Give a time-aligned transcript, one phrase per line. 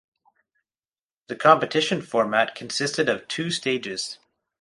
[1.27, 4.17] The competition format consisted of two stages.